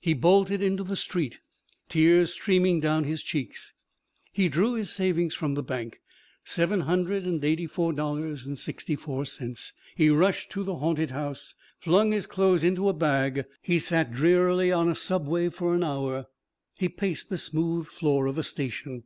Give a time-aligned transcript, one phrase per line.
[0.00, 1.40] He bolted into the street,
[1.88, 3.72] tears streaming down his cheeks;
[4.30, 6.00] he drew his savings from the bank
[6.44, 11.10] seven hundred and eighty four dollars and sixty four cents; he rushed to the haunted
[11.10, 15.82] house, flung his clothes into a bag; he sat drearily on a subway for an
[15.82, 16.26] hour.
[16.76, 19.02] He paced the smooth floor of a station.